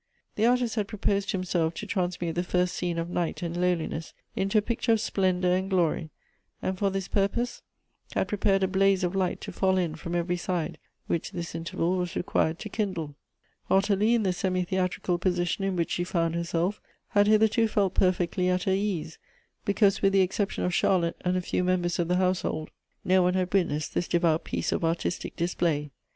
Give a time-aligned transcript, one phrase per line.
[0.33, 4.15] The artist had proposed to himself to transmute the first scene of night and lowliness
[4.35, 6.09] into a picture of splendor and glory;
[6.59, 7.61] and for this purpose
[8.15, 11.97] had l)rei)ared a blaze of light to fill in from every side, which this interval
[11.97, 13.13] was required to kindle.
[13.69, 18.49] Ottilie, in the semi theatrical position in which she found herself, had hitherto felt perfectly
[18.49, 19.19] at her ease,
[19.65, 22.71] be cause with the exception of Charlotte and a few members of the household,
[23.05, 25.91] no one had witnessed this devout piece of artistic display.